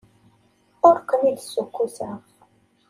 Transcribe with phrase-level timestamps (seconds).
[0.87, 2.17] Ur ken-id-ssukkuseɣ.